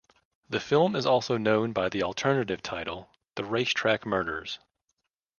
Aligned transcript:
The 0.49 0.59
film 0.59 0.95
is 0.95 1.05
also 1.05 1.37
known 1.37 1.73
by 1.73 1.87
the 1.87 2.01
alternative 2.01 2.63
title 2.63 3.11
The 3.35 3.43
Racetrack 3.43 4.03
Murders. 4.03 4.57